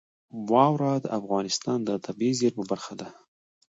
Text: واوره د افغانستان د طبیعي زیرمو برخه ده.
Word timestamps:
واوره 0.51 0.91
د 0.99 1.05
افغانستان 1.19 1.77
د 1.83 1.89
طبیعي 2.05 2.33
زیرمو 2.39 2.63
برخه 2.71 2.93
ده. 3.01 3.07